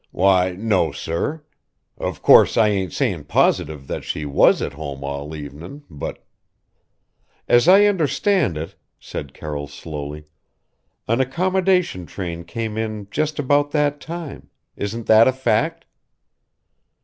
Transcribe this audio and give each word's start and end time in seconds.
"Why, 0.09 0.53
no, 0.53 0.91
sir. 0.91 1.43
Of 1.95 2.23
course, 2.23 2.57
I 2.57 2.69
ain't 2.69 2.91
sayin' 2.91 3.23
positive 3.23 3.85
that 3.85 4.03
she 4.03 4.25
was 4.25 4.59
at 4.63 4.73
home 4.73 5.03
all 5.03 5.35
evenin', 5.35 5.83
but" 5.91 6.25
"As 7.47 7.67
I 7.67 7.85
understand 7.85 8.57
it," 8.57 8.73
said 8.99 9.35
Carroll 9.35 9.67
slowly 9.67 10.25
"an 11.07 11.21
accommodation 11.21 12.07
train 12.07 12.45
came 12.45 12.79
in 12.79 13.09
just 13.11 13.37
about 13.37 13.69
that 13.73 13.99
time: 14.01 14.49
isn't 14.75 15.05
that 15.05 15.27
a 15.27 15.31
fact?" 15.31 15.85